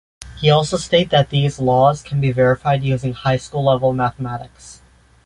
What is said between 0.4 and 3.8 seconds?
also states that these laws can be verified using high-school